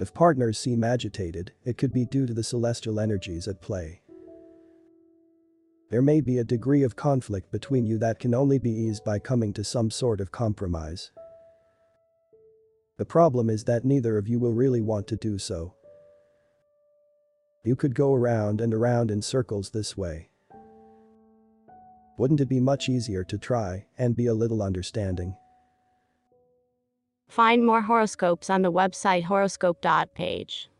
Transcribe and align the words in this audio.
If 0.00 0.14
partners 0.14 0.58
seem 0.58 0.84
agitated, 0.84 1.52
it 1.64 1.76
could 1.76 1.92
be 1.92 2.04
due 2.04 2.26
to 2.26 2.34
the 2.34 2.44
celestial 2.44 3.00
energies 3.00 3.48
at 3.48 3.60
play. 3.60 4.02
There 5.90 6.02
may 6.02 6.20
be 6.20 6.38
a 6.38 6.44
degree 6.44 6.82
of 6.82 6.96
conflict 6.96 7.50
between 7.50 7.86
you 7.86 7.98
that 7.98 8.18
can 8.18 8.34
only 8.34 8.58
be 8.58 8.70
eased 8.70 9.04
by 9.04 9.18
coming 9.18 9.52
to 9.54 9.64
some 9.64 9.90
sort 9.90 10.20
of 10.20 10.30
compromise. 10.30 11.10
The 12.98 13.06
problem 13.06 13.48
is 13.48 13.64
that 13.64 13.84
neither 13.84 14.18
of 14.18 14.28
you 14.28 14.38
will 14.38 14.52
really 14.52 14.80
want 14.80 15.06
to 15.08 15.16
do 15.16 15.38
so. 15.38 15.74
You 17.64 17.74
could 17.74 17.94
go 17.94 18.14
around 18.14 18.60
and 18.60 18.72
around 18.72 19.10
in 19.10 19.22
circles 19.22 19.70
this 19.70 19.96
way. 19.96 20.30
Wouldn't 22.18 22.40
it 22.40 22.48
be 22.48 22.60
much 22.60 22.88
easier 22.88 23.24
to 23.24 23.38
try 23.38 23.86
and 23.96 24.14
be 24.14 24.26
a 24.26 24.34
little 24.34 24.62
understanding? 24.62 25.36
Find 27.28 27.64
more 27.64 27.82
horoscopes 27.82 28.50
on 28.50 28.62
the 28.62 28.72
website 28.72 29.24
horoscope.page. 29.24 30.70